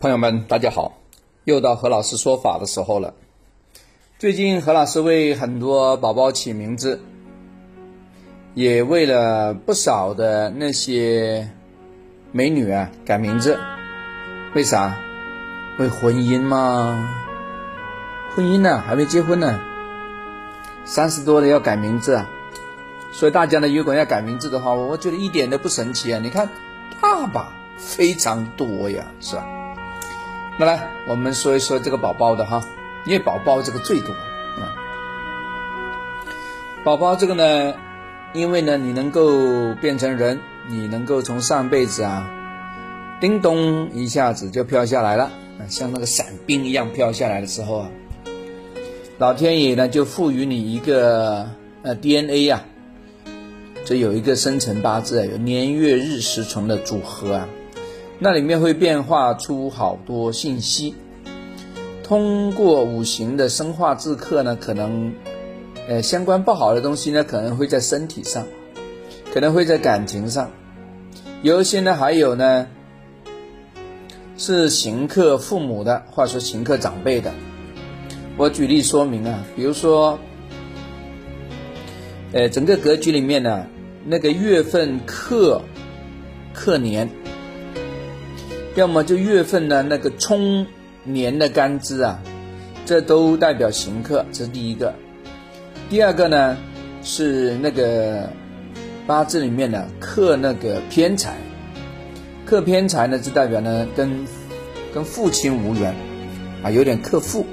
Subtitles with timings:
[0.00, 0.92] 朋友们，大家好，
[1.42, 3.14] 又到何老师说法的时候了。
[4.16, 7.00] 最近何老师为很多宝宝起名字，
[8.54, 11.50] 也为了不少的那些
[12.30, 13.58] 美女啊改名字。
[14.54, 14.96] 为啥？
[15.80, 17.12] 为婚姻吗？
[18.36, 18.80] 婚姻呢？
[18.80, 19.60] 还没结婚呢。
[20.84, 22.30] 三十多的要改名字啊。
[23.10, 26.20] 所以大家呢，如果要改名字的话，我觉得一点都不神奇啊。
[26.22, 26.48] 你看，
[27.00, 29.44] 爸爸非常多呀，是吧？
[30.60, 32.60] 那来，我们说一说这个宝宝的哈，
[33.06, 34.74] 因为宝宝这个最多啊。
[36.82, 37.74] 宝宝这个呢，
[38.32, 42.28] 因为呢，你能够变成人，你能够从上辈子啊，
[43.20, 45.30] 叮咚一下子就飘下来了，
[45.68, 47.90] 像那个伞兵一样飘下来的时候啊，
[49.18, 51.50] 老天爷呢就赋予你一个
[51.82, 52.64] 呃 DNA 呀，
[53.84, 57.48] 这有一个生辰八字啊，有年月日时辰的组合啊。
[58.20, 60.96] 那里面会变化出好多信息，
[62.02, 65.12] 通过五行的生化制克呢，可能，
[65.86, 68.44] 呃，相关不好的东西呢，可能会在身体上，
[69.32, 70.50] 可能会在感情上，
[71.42, 72.66] 有一些呢，还有呢，
[74.36, 77.32] 是刑克父母的，或者说刑克长辈的。
[78.36, 80.18] 我举例说明啊，比如说，
[82.32, 83.64] 呃，整个格局里面呢，
[84.04, 85.62] 那个月份克
[86.52, 87.08] 克年。
[88.78, 90.64] 要么就月份呢，那个冲
[91.02, 92.16] 年的干支啊，
[92.86, 94.94] 这都代表刑克，这是第一个。
[95.90, 96.56] 第二个呢，
[97.02, 98.30] 是那个
[99.04, 101.34] 八字里面呢克那个偏财，
[102.46, 104.24] 克偏财呢，就代表呢跟
[104.94, 105.92] 跟父亲无缘
[106.62, 107.44] 啊，有点克父。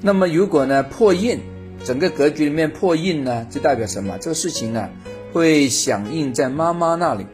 [0.00, 1.38] 那么如果呢破印，
[1.84, 4.16] 整个格局里面破印呢，就代表什么？
[4.18, 4.88] 这个事情呢
[5.34, 7.26] 会响应在妈妈那里。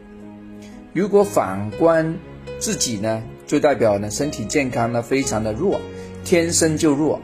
[0.91, 2.17] 如果反观。
[2.59, 5.79] 自己呢，就代表呢身体健康呢非常的弱，
[6.23, 7.19] 天生就弱。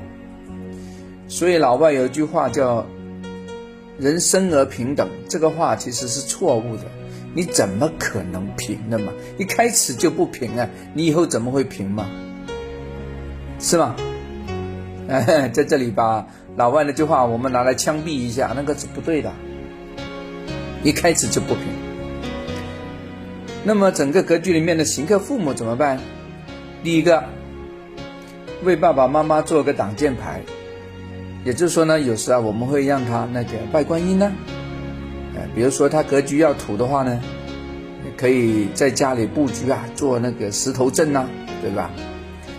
[1.28, 2.86] 所以老外有一句话叫
[3.98, 6.84] “人生而平等”，这个话其实是错误的。
[7.34, 9.14] 你怎么可能平的嘛？
[9.38, 12.10] 一开始就不平啊，你以后怎么会平嘛？
[13.60, 13.96] 是吗？
[15.08, 16.28] 哎， 在这里把
[16.58, 19.32] 老外那句话我们拿来枪毙一下，那个是不对的。
[20.84, 21.91] 一开始就不平。
[23.64, 26.00] 那么整个格局里面的行客父母怎么办？
[26.84, 27.24] 第一个，
[28.64, 30.42] 为爸爸妈妈做个挡箭牌，
[31.46, 34.32] 也就是说呢，有时啊我们会让他那个拜观音呢，
[35.36, 37.22] 呃，比如说他格局要土的话呢，
[38.18, 41.28] 可以在家里布局啊，做那个石头阵呐，
[41.62, 41.92] 对吧？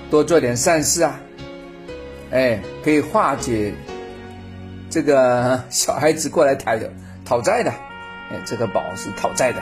[0.08, 1.18] 多做点善事啊，
[2.30, 3.74] 哎，可以化解
[4.88, 6.78] 这个小孩子过来讨
[7.24, 7.72] 讨债的，
[8.30, 9.60] 哎，这个宝是讨债的。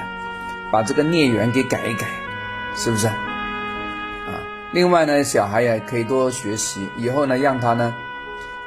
[0.71, 2.07] 把这个孽缘给改一改，
[2.77, 3.09] 是不是？
[3.09, 3.15] 啊，
[4.73, 7.95] 另外呢，小孩也可以多学习，以后呢，让他呢，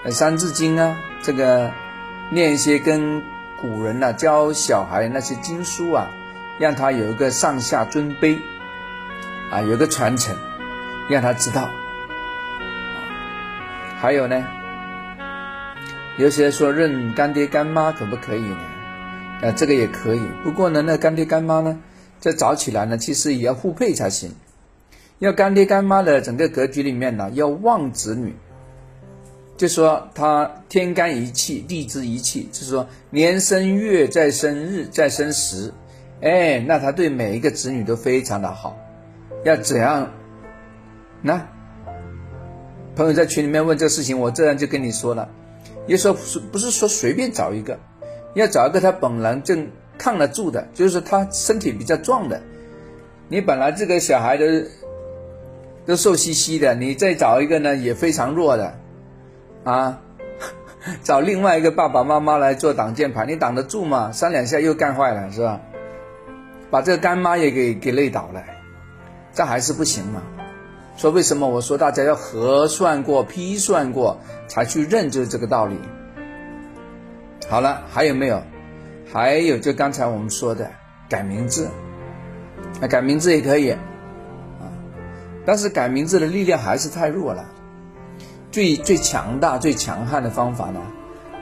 [0.12, 1.72] 《三字经》啊，这个
[2.30, 3.24] 念一些跟
[3.62, 6.10] 古人呢教小孩那些经书啊，
[6.60, 8.38] 让他有一个上下尊卑，
[9.50, 10.36] 啊，有个传承，
[11.10, 11.70] 让他知道。
[14.02, 14.46] 还有呢，
[16.18, 18.58] 有些说认干爹干妈可不可以呢？
[19.44, 21.80] 啊，这个也可以，不过呢，那干爹干妈呢？
[22.24, 24.32] 这找起来呢，其实也要互配才行。
[25.20, 28.34] 要干爹干妈的整个格局里面呢，要旺子女，
[29.58, 35.74] 就说他天干一气，地支一气，就是说年生月再生日再生时，
[36.22, 38.78] 哎，那他对每一个子女都非常的好。
[39.44, 40.10] 要怎样？
[41.22, 41.46] 那
[42.96, 45.28] 朋友在群里面问这个事情，我这样就跟你说了，
[45.88, 47.78] 也说不是说随便找一个，
[48.34, 49.68] 要找一个他本人正。
[49.98, 52.42] 抗得住的，就是他身体比较壮的。
[53.28, 54.46] 你本来这个小孩都
[55.86, 58.80] 都瘦兮兮的，你再找一个呢也非常弱的，
[59.64, 60.02] 啊，
[61.04, 64.12] 找另外一个爸爸妈妈来做挡箭牌，你挡得住吗？
[64.12, 65.62] 三两下又干坏了，是吧？
[66.70, 68.44] 把这个干妈也给给累倒了，
[69.34, 70.22] 这还是不行嘛？
[70.96, 71.48] 说为什么？
[71.48, 75.78] 我说大家要核算过、批算过才去认，就是这个道理。
[77.50, 78.42] 好了，还有没有？
[79.14, 80.72] 还有就刚才我们说的
[81.08, 81.70] 改名字，
[82.82, 84.66] 啊，改名字也可以，啊，
[85.46, 87.46] 但是改名字的力量还是太弱了。
[88.50, 90.82] 最最强大、最强悍的方法呢，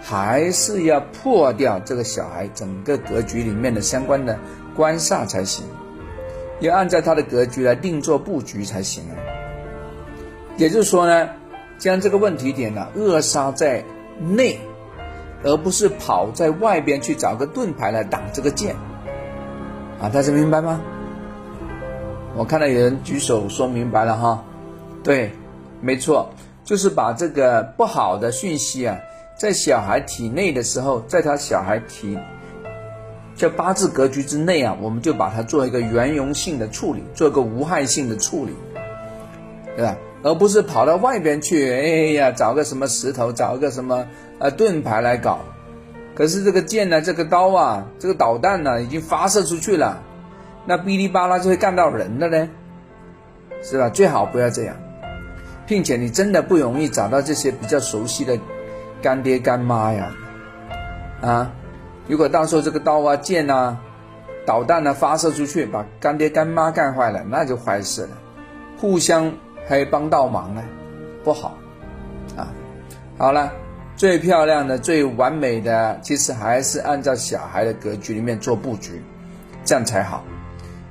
[0.01, 4.38] 还是要破掉这个小孩整个格局里面的相关的
[4.75, 5.65] 官煞才行，
[6.59, 9.06] 要按照他的格局来定做布局才行。
[10.57, 11.29] 也就是说呢，
[11.77, 13.81] 将这个问题点呢扼杀在
[14.19, 14.59] 内。
[15.43, 18.75] 而不是跑在外边去找个盾牌来挡这个剑，
[19.99, 20.81] 啊，大家明白吗？
[22.35, 24.43] 我看到有人举手说明白了哈，
[25.03, 25.31] 对，
[25.81, 26.29] 没错，
[26.63, 28.97] 就是把这个不好的讯息啊，
[29.38, 32.17] 在小孩体内的时候，在他小孩体，
[33.35, 38.53] 这八字格局之内啊，我们就把它做一个圆融性的处理，做个无害性的处理，
[39.75, 39.97] 对吧？
[40.23, 44.06] 而不是跑到外边去，哎呀，找个什么石头，找个什么
[44.39, 45.39] 呃盾牌来搞。
[46.13, 50.01] 可是这个剑呢，这个刀啊，这个导弹呢，已经发射出去了。
[50.65, 52.50] 那哔哩吧啦就会干到人的呢，
[53.63, 53.89] 是吧？
[53.89, 54.75] 最好不要这样，
[55.65, 58.38] 并且你真的不容易找到这些比较熟悉的
[59.01, 60.12] 干爹干妈呀，
[61.21, 61.51] 啊！
[62.07, 63.79] 如果到时候这个刀啊、剑啊、
[64.45, 68.09] 导弹呢发射出去，把干爹干妈干坏了，那就坏事了，
[68.77, 69.31] 互相
[69.71, 70.62] 可以帮倒忙呢，
[71.23, 71.57] 不好
[72.35, 72.51] 啊！
[73.18, 73.53] 好了，
[73.95, 79.01] 最漂亮的、最完美的，其实还是按照小孩的格局里面做布局，
[79.63, 80.25] 这样才好。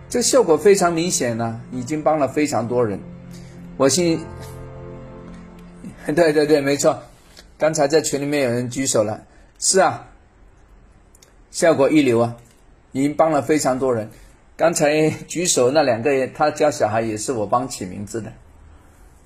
[0.09, 2.99] 这效果非常明显呢，已经帮了非常多人。
[3.77, 4.25] 我信，
[6.17, 7.03] 对对对，没错。
[7.59, 9.21] 刚才在群里面有人举手了，
[9.59, 10.09] 是啊，
[11.51, 12.35] 效果一流啊，
[12.93, 14.09] 已经帮了非常多人。
[14.57, 18.33] 刚才 举手那两个人，他家小孩也是我帮起名字的，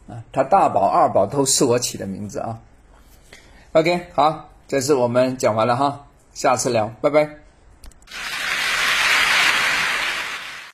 [0.08, 2.58] 啊，他大宝、二宝都是我起的名字啊。
[3.72, 7.43] OK，好，这次我们讲完了哈，下次聊，拜拜。